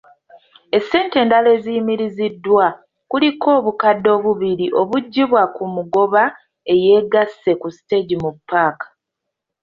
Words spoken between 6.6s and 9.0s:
eyeegasse ku siteegi mu ppaaka.